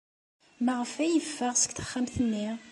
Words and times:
Maɣef 0.65 0.93
ay 1.03 1.11
yeffeɣ 1.13 1.53
seg 1.57 1.71
texxamt-nni? 1.73 2.47